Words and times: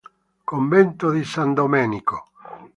Convento 0.45 1.11
di 1.11 1.23
San 1.23 1.53
Domenico 1.53 2.29